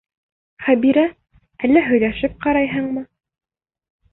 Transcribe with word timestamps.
Хәбирә, 0.67 1.03
әллә 1.67 1.83
һөйләшеп 1.91 2.41
ҡарайһыңмы? 2.47 3.05